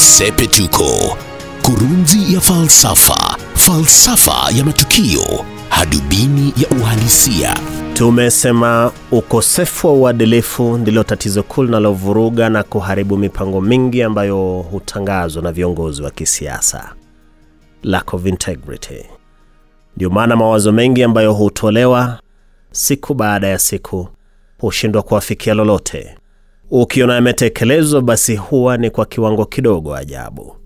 Sepetuko, 0.00 1.16
kurunzi 1.62 2.34
ya 2.34 2.40
falsafa, 2.40 3.36
falsafa 3.54 4.48
ya 4.56 4.64
matukio, 4.64 5.44
hadubini 5.68 6.54
ya 6.56 6.68
uhalisia. 6.80 7.56
Tumesema 7.94 8.92
ukosefu 9.12 9.86
wa 9.86 9.92
uadilifu 9.92 10.78
ndilo 10.78 11.02
tatizo 11.02 11.42
kuu 11.42 11.62
linalovuruga 11.62 12.48
na 12.48 12.62
kuharibu 12.62 13.16
mipango 13.16 13.60
mingi 13.60 14.02
ambayo 14.02 14.66
hutangazwa 14.70 15.42
na 15.42 15.52
viongozi 15.52 16.02
wa 16.02 16.10
kisiasa. 16.10 16.94
Lack 17.82 18.14
of 18.14 18.26
integrity. 18.26 19.06
Ndio 19.96 20.10
maana 20.10 20.36
mawazo 20.36 20.72
mengi 20.72 21.02
ambayo 21.02 21.32
hutolewa 21.32 22.20
siku 22.72 23.14
baada 23.14 23.46
ya 23.48 23.58
siku 23.58 24.08
hushindwa 24.58 25.02
kuafikia 25.02 25.54
lolote. 25.54 26.16
Ukiona 26.70 27.14
yametekelezwa, 27.14 28.02
basi 28.02 28.36
huwa 28.36 28.76
ni 28.76 28.90
kwa 28.90 29.06
kiwango 29.06 29.44
kidogo 29.44 29.94
ajabu. 29.96 30.56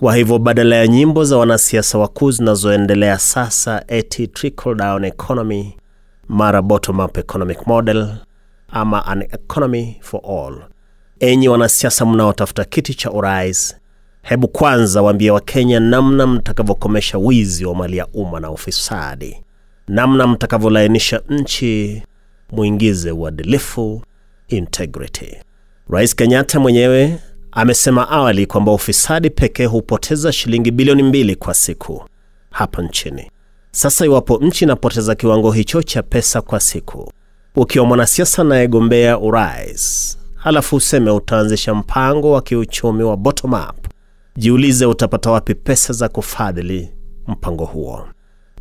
Kwa 0.00 0.16
hivyo 0.16 0.38
badala 0.38 0.76
ya 0.76 0.86
nyimbo 0.86 1.24
za 1.24 1.36
wanasiasa 1.36 1.98
wakuu 1.98 2.30
zinazoendelea 2.30 3.18
sasa, 3.18 3.84
eti 3.88 4.26
trickle 4.26 4.74
down 4.74 5.04
economy 5.04 5.74
mara 6.28 6.62
bottom 6.62 7.00
up 7.00 7.18
economic 7.18 7.66
model 7.66 8.08
ama 8.68 9.06
an 9.06 9.22
economy 9.22 9.96
for 10.00 10.20
all, 10.28 10.62
enyi 11.20 11.48
wanasiasa 11.48 12.06
mnaotafuta 12.06 12.64
kiti 12.64 12.94
cha 12.94 13.10
urais, 13.10 13.76
hebu 14.22 14.48
kwanza 14.48 15.02
waambie 15.02 15.30
Wakenya 15.30 15.80
namna 15.80 16.26
mtakavyokomesha 16.26 17.18
wizi 17.18 17.64
wa 17.64 17.74
mali 17.74 17.96
ya 17.96 18.06
umma 18.06 18.40
na 18.40 18.50
ufisadi, 18.50 19.36
namna 19.88 20.26
mtakavyolainisha 20.26 21.20
nchi, 21.28 22.02
muingize 22.52 23.10
uadilifu, 23.10 24.02
integrity. 24.48 25.36
Rais 25.90 26.14
Kenyatta 26.16 26.60
mwenyewe 26.60 27.18
amesema 27.52 28.08
awali 28.08 28.46
kwamba 28.46 28.72
ufisadi 28.72 29.30
pekee 29.30 29.64
hupoteza 29.64 30.32
shilingi 30.32 30.70
bilioni 30.70 31.02
mbili 31.02 31.36
kwa 31.36 31.54
siku 31.54 32.04
hapa 32.50 32.82
nchini. 32.82 33.30
Sasa 33.70 34.04
iwapo 34.04 34.38
nchi 34.38 34.64
inapoteza 34.64 35.14
kiwango 35.14 35.52
hicho 35.52 35.82
cha 35.82 36.02
pesa 36.02 36.40
kwa 36.40 36.60
siku, 36.60 37.12
ukiwa 37.56 37.86
mwanasiasa 37.86 38.42
anayegombea 38.42 39.18
urais, 39.18 40.18
halafu 40.34 40.76
useme 40.76 41.10
utaanzisha 41.10 41.74
mpango 41.74 42.32
wa 42.32 42.42
kiuchumi 42.42 43.02
wa 43.02 43.16
bottom 43.16 43.52
up, 43.52 43.86
jiulize 44.36 44.86
utapata 44.86 45.30
wapi 45.30 45.54
pesa 45.54 45.92
za 45.92 46.08
kufadhili 46.08 46.90
mpango 47.26 47.64
huo. 47.64 48.08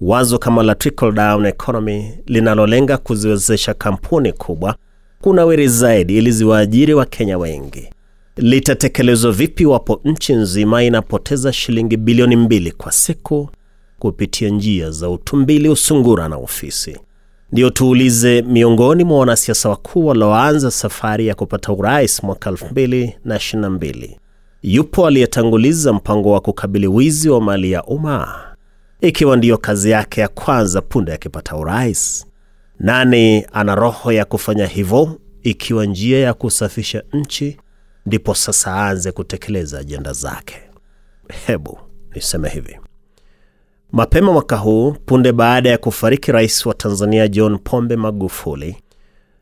Wazo 0.01 0.37
kama 0.37 0.63
la 0.63 0.75
trickle 0.75 1.11
down 1.11 1.45
economy 1.45 2.13
linalolenga 2.25 2.97
kuziwezesha 2.97 3.73
kampuni 3.73 4.33
kubwa 4.33 4.75
kunawiri 5.23 5.67
zaidi 5.67 6.17
ili 6.17 6.31
ziwaajiri 6.31 6.93
Wakenya 6.93 7.37
wengi 7.37 7.89
litatekelezwa 8.37 9.31
vipi 9.31 9.63
iwapo 9.63 10.01
nchi 10.05 10.33
nzima 10.33 10.83
inapoteza 10.83 11.53
shilingi 11.53 11.97
bilioni 11.97 12.35
mbili 12.35 12.71
kwa 12.71 12.91
siku 12.91 13.49
kupitia 13.99 14.49
njia 14.49 14.91
za 14.91 15.09
utumbili, 15.09 15.69
usungura 15.69 16.29
na 16.29 16.35
ofisi? 16.35 16.97
Ndiyo 17.51 17.69
tuulize, 17.69 18.41
miongoni 18.41 19.03
mwa 19.03 19.19
wanasiasa 19.19 19.69
wakuu 19.69 20.05
walioanza 20.05 20.71
safari 20.71 21.27
ya 21.27 21.35
kupata 21.35 21.73
urais 21.73 22.23
mwaka 22.23 22.51
2022 22.51 24.09
yupo 24.63 25.07
aliyetanguliza 25.07 25.93
mpango 25.93 26.31
wa 26.31 26.39
kukabili 26.41 26.87
wizi 26.87 27.29
wa 27.29 27.41
mali 27.41 27.71
ya 27.71 27.83
umma, 27.83 28.35
ikiwa 29.01 29.37
ndiyo 29.37 29.57
kazi 29.57 29.89
yake 29.89 30.21
ya 30.21 30.27
kwanza 30.27 30.81
punde 30.81 31.13
akipata 31.13 31.55
urais? 31.55 32.25
Nani 32.83 33.45
ana 33.53 33.75
roho 33.75 34.11
ya 34.11 34.25
kufanya 34.25 34.65
hivyo 34.67 35.19
ikiwa 35.43 35.85
njia 35.85 36.19
ya 36.19 36.33
kusafisha 36.33 37.03
nchi 37.13 37.57
ndipo 38.05 38.35
sasa 38.35 38.71
aanze 38.75 39.11
kutekeleza 39.11 39.79
ajenda 39.79 40.13
zake? 40.13 40.55
Hebu 41.45 41.79
niseme 42.15 42.49
hivi. 42.49 42.79
Mapema 43.91 44.31
mwaka 44.33 44.57
huu, 44.57 44.91
punde 45.05 45.31
baada 45.31 45.69
ya 45.69 45.77
kufariki 45.77 46.31
rais 46.31 46.65
wa 46.65 46.73
Tanzania 46.73 47.27
John 47.27 47.57
Pombe 47.59 47.95
Magufuli, 47.95 48.75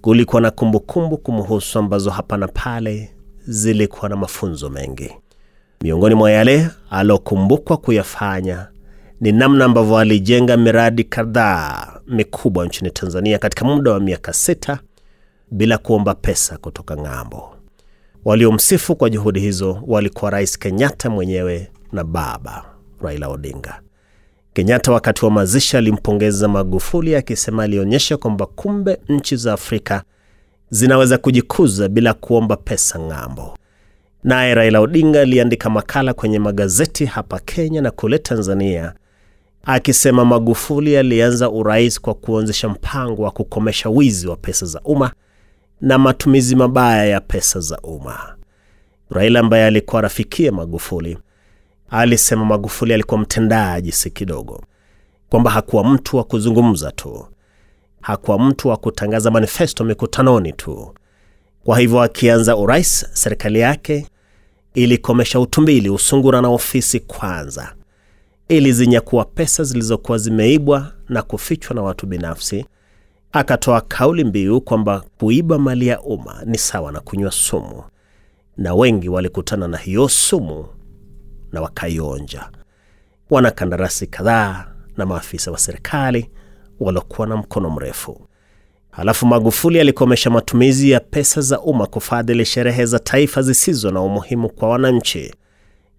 kulikuwa 0.02 0.42
na 0.42 0.52
kumbukumbu 0.52 1.18
kumhusu 1.18 1.80
ambazo 1.80 2.10
hapa 2.10 2.38
na 2.38 2.48
pale 2.48 3.12
zilikuwa 3.48 4.10
na 4.10 4.16
mafunzo 4.16 4.70
mengi. 4.70 5.12
Miongoni 5.82 6.16
mwa 6.16 6.32
yale 6.32 6.68
alokumbukwa 6.90 7.78
kuyafanya 7.78 8.68
ni 9.22 9.32
namna 9.32 9.66
ambavyo 9.66 9.98
alijenga 9.98 10.58
miradi 10.58 11.04
kadhaa 11.04 12.00
mikubwa 12.08 12.66
nchini 12.66 12.92
Tanzania 12.92 13.38
katika 13.40 13.66
muda 13.66 13.92
wa 13.92 14.00
miaka 14.00 14.34
sita 14.34 14.80
bila 15.52 15.78
kuomba 15.78 16.16
pesa 16.16 16.58
kutoka 16.58 16.96
ng'ambo. 16.98 17.56
Waliomsifu 18.26 18.96
kwa 18.96 19.10
juhudi 19.10 19.40
hizo 19.40 19.84
walikuwa 19.88 20.32
Rais 20.32 20.60
Kenyatta 20.60 21.10
mwenyewe 21.10 21.72
na 21.92 22.04
baba 22.04 22.66
Raila 23.02 23.28
Odinga. 23.28 23.82
Kenyatta 24.54 24.92
wakati 24.92 25.26
wa 25.26 25.32
mazishi 25.32 25.78
alimpongeza 25.78 26.48
Magufuli 26.48 27.16
akisema 27.16 27.64
alionyesha 27.64 28.18
kwamba 28.18 28.46
kumbe 28.46 28.98
nchi 29.10 29.36
za 29.36 29.54
Afrika 29.54 30.04
zinaweza 30.70 31.18
kujikuza 31.18 31.88
bila 31.90 32.14
kuomba 32.14 32.56
pesa 32.58 33.00
ng'ambo. 33.00 33.58
Naye 34.24 34.56
Raila 34.56 34.80
Odinga 34.80 35.22
aliandika 35.22 35.70
makala 35.70 36.14
kwenye 36.14 36.40
magazeti 36.40 37.06
hapa 37.06 37.40
Kenya 37.40 37.82
na 37.82 37.92
kule 37.92 38.18
Tanzania 38.20 38.94
akisema 39.64 40.26
Magufuli 40.26 40.98
alianza 40.98 41.50
urais 41.50 42.02
kwa 42.02 42.14
kuanzisha 42.14 42.70
mpango 42.70 43.22
wa 43.24 43.32
kukomesha 43.32 43.90
wizi 43.90 44.28
wa 44.28 44.36
pesa 44.36 44.66
za 44.66 44.82
umma 44.82 45.12
na 45.82 45.98
matumizi 45.98 46.56
mabaya 46.56 47.06
ya 47.06 47.22
pesa 47.22 47.60
za 47.60 47.78
umma. 47.84 48.36
Raila 49.10 49.40
ambaye 49.40 49.66
alikuwa 49.66 50.02
rafikia 50.02 50.52
Magufuli 50.52 51.18
alisema 51.90 52.46
Magufuli 52.46 52.94
alikuwa 52.94 53.20
mtendaji 53.20 53.92
si 53.92 54.10
kidogo, 54.10 54.64
kwamba 55.30 55.52
hakuwa 55.52 55.84
mtu 55.84 56.18
wa 56.18 56.24
kuzungumza 56.24 56.92
tu, 56.92 57.28
hakuwa 58.02 58.40
mtu 58.40 58.68
wa 58.68 58.78
kutangaza 58.78 59.32
manifesto 59.32 59.84
mikutanoni 59.84 60.54
tu. 60.54 60.94
Kwa 61.64 61.80
hivyo 61.80 62.02
akianza 62.02 62.56
urais, 62.58 63.06
serikali 63.14 63.60
yake 63.60 64.08
ilikomesha 64.74 65.40
utumbili, 65.40 65.90
usungura 65.90 66.42
na 66.42 66.48
ofisi 66.50 67.00
kwanza, 67.00 67.74
ilizinyakua 68.58 69.26
pesa 69.26 69.64
zilizokuwa 69.64 70.18
zimeibwa 70.18 70.94
na 71.10 71.22
kufichwa 71.22 71.76
na 71.76 71.82
watu 71.82 72.06
binafsi. 72.08 72.66
Akatoa 73.32 73.82
kauli 73.82 74.24
mbiu 74.24 74.62
kwamba 74.62 75.04
kuiba 75.20 75.58
mali 75.58 75.88
ya 75.88 76.02
umma 76.02 76.42
ni 76.46 76.58
sawa 76.58 76.92
na 76.92 77.00
kunywa 77.00 77.32
sumu, 77.32 77.84
na 78.58 78.74
wengi 78.76 79.10
walikutana 79.10 79.68
na 79.68 79.78
hiyo 79.78 80.10
sumu 80.10 80.66
na 81.52 81.62
wakaionja. 81.62 82.50
Wanakandarasi 83.30 84.08
kadhaa 84.08 84.68
na 84.98 85.06
maafisa 85.06 85.52
wa 85.52 85.58
serikali 85.58 86.30
waliokuwa 86.80 87.28
na 87.28 87.38
mkono 87.38 87.70
mrefu. 87.70 88.28
Halafu 88.90 89.26
Magufuli 89.26 89.80
alikomesha 89.80 90.30
matumizi 90.30 90.92
ya 90.92 91.00
pesa 91.00 91.42
za 91.42 91.62
umma 91.62 91.88
kufadhili 91.88 92.46
sherehe 92.46 92.86
za 92.86 93.00
taifa 93.00 93.42
zisizo 93.42 93.92
na 93.92 94.02
umuhimu 94.02 94.50
kwa 94.50 94.70
wananchi. 94.70 95.34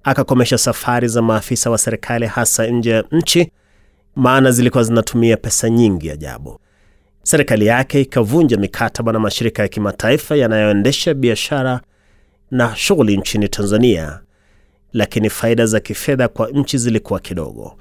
Akakomesha 0.04 0.58
safari 0.58 1.08
za 1.08 1.22
maafisa 1.22 1.70
wa 1.70 1.78
serikali 1.78 2.26
hasa 2.26 2.66
nje 2.66 2.90
ya 2.90 3.04
nchi, 3.12 3.50
maana 4.16 4.50
zilikuwa 4.50 4.84
zinatumia 4.84 5.36
pesa 5.36 5.70
nyingi 5.70 6.10
ajabu. 6.10 6.58
Serikali 7.22 7.66
yake 7.66 8.00
ikavunja 8.00 8.56
mikataba 8.56 9.12
na 9.12 9.18
mashirika 9.18 9.62
ya 9.62 9.68
kimataifa 9.68 10.36
yanayoendesha 10.36 11.14
biashara 11.14 11.80
na 12.50 12.76
shughuli 12.76 13.16
nchini 13.16 13.48
Tanzania, 13.48 14.20
lakini 14.92 15.30
faida 15.30 15.66
za 15.66 15.80
kifedha 15.80 16.28
kwa 16.28 16.48
nchi 16.50 16.78
zilikuwa 16.78 17.20
kidogo. 17.20 17.76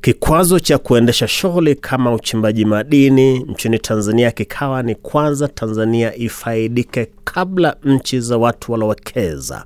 Kikwazo 0.00 0.60
cha 0.60 0.78
kuendesha 0.78 1.28
shughuli 1.28 1.74
kama 1.74 2.12
uchimbaji 2.14 2.64
madini 2.64 3.38
nchini 3.38 3.78
Tanzania 3.78 4.30
kikawa 4.30 4.82
ni 4.82 4.94
kwanza 4.94 5.48
Tanzania 5.48 6.14
ifaidike 6.16 7.08
kabla 7.24 7.76
nchi 7.84 8.20
za 8.20 8.36
watu 8.38 8.72
waliowekeza, 8.72 9.64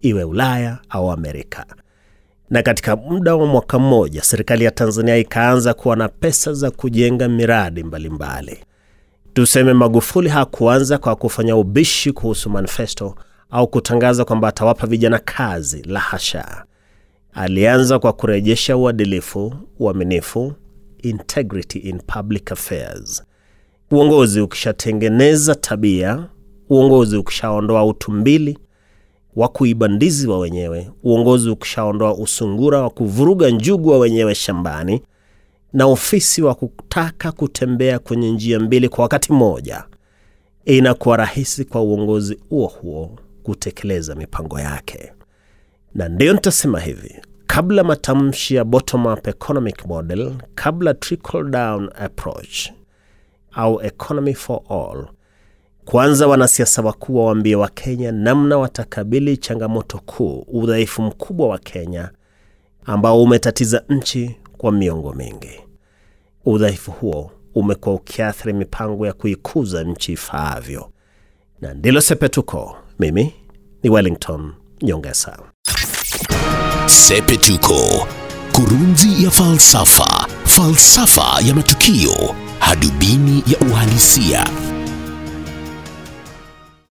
iwe 0.00 0.24
Ulaya 0.24 0.78
au 0.88 1.10
Amerika. 1.12 1.66
Na 2.50 2.62
katika 2.62 2.96
muda 2.96 3.36
wa 3.36 3.46
mwaka 3.46 3.78
mmoja, 3.78 4.22
serikali 4.22 4.64
ya 4.64 4.70
Tanzania 4.70 5.16
ikaanza 5.16 5.74
kuwa 5.74 5.96
na 5.96 6.08
pesa 6.08 6.52
za 6.52 6.70
kujenga 6.70 7.28
miradi 7.28 7.82
mbalimbali 7.84 8.50
mbali. 8.50 8.64
Tuseme 9.34 9.72
Magufuli 9.72 10.28
hakuanza 10.28 10.98
kwa 10.98 11.16
kufanya 11.16 11.56
ubishi 11.56 12.12
kuhusu 12.12 12.50
manifesto, 12.50 13.14
au 13.50 13.68
kutangaza 13.68 14.24
kwamba 14.24 14.48
atawapa 14.48 14.86
vijana 14.86 15.18
kazi. 15.18 15.82
La 15.82 16.00
hasha! 16.00 16.64
Alianza 17.32 17.98
kwa 17.98 18.12
kurejesha 18.12 18.76
uadilifu, 18.76 19.54
uaminifu, 19.78 20.52
integrity 21.02 21.78
in 21.78 21.98
public 22.00 22.52
affairs. 22.52 23.22
Uongozi 23.90 24.40
ukishatengeneza 24.40 25.54
tabia, 25.54 26.28
uongozi 26.70 27.16
ukishaondoa 27.16 27.84
utumbili 27.84 28.58
wa 29.36 29.48
kuiba 29.48 29.88
ndizi 29.88 30.28
wa 30.28 30.38
wenyewe, 30.38 30.90
uongozi 31.02 31.50
ukishaondoa 31.50 32.14
usungura 32.14 32.80
wa 32.82 32.90
kuvuruga 32.90 33.50
njugu 33.50 33.88
wa 33.88 33.98
wenyewe 33.98 34.34
shambani, 34.34 35.02
na 35.72 35.86
ofisi 35.86 36.42
wa 36.42 36.54
kutaka 36.54 37.32
kutembea 37.32 37.98
kwenye 37.98 38.30
njia 38.32 38.60
mbili 38.60 38.88
kwa 38.88 39.02
wakati 39.02 39.32
mmoja, 39.32 39.84
inakuwa 40.64 41.16
rahisi 41.16 41.64
kwa 41.64 41.82
uongozi 41.82 42.38
huo 42.50 42.66
huo 42.66 43.18
kutekeleza 43.42 44.14
mipango 44.14 44.60
yake. 44.60 45.12
Na 45.94 46.08
ndiyo 46.08 46.32
nitasema 46.32 46.80
hivi, 46.80 47.14
kabla 47.46 47.84
matamshi 47.84 48.54
ya 48.54 48.64
bottom 48.64 49.06
up 49.06 49.26
economic 49.28 49.86
model, 49.86 50.32
kabla 50.54 50.94
trickle 50.94 51.44
down 51.50 51.90
approach 51.98 52.70
au 53.52 53.82
economy 53.82 54.34
for 54.34 54.60
all, 54.70 55.06
kwanza 55.86 56.26
wanasiasa 56.26 56.82
wakuu 56.82 57.16
wawaambie 57.16 57.56
Wakenya 57.56 58.12
namna 58.12 58.58
watakabili 58.58 59.36
changamoto 59.36 59.98
kuu, 59.98 60.44
udhaifu 60.48 61.02
mkubwa 61.02 61.48
wa 61.48 61.58
Kenya 61.58 62.10
ambao 62.84 63.22
umetatiza 63.22 63.82
nchi 63.88 64.36
kwa 64.58 64.72
miongo 64.72 65.12
mingi. 65.12 65.60
Udhaifu 66.44 66.90
huo 66.90 67.30
umekuwa 67.54 67.94
ukiathiri 67.94 68.52
mipango 68.52 69.06
ya 69.06 69.12
kuikuza 69.12 69.84
nchi 69.84 70.12
ifaavyo, 70.12 70.90
na 71.60 71.74
ndilo 71.74 72.00
Sepetuko. 72.00 72.76
Mimi 72.98 73.34
ni 73.82 73.90
Wellington 73.90 74.52
Nyongesa. 74.82 75.38
Sepetuko, 76.86 78.06
kurunzi 78.52 79.24
ya 79.24 79.30
falsafa, 79.30 80.26
falsafa 80.44 81.40
ya 81.48 81.54
matukio, 81.54 82.34
hadubini 82.58 83.42
ya 83.46 83.58
uhalisia. 83.70 84.46